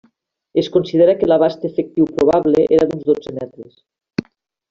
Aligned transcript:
Es 0.61 0.69
considera 0.75 1.13
que 1.19 1.27
l'abast 1.29 1.67
efectiu 1.69 2.09
probable 2.15 2.65
era 2.79 2.89
d'uns 2.93 3.07
dotze 3.13 3.35
metres. 3.39 3.77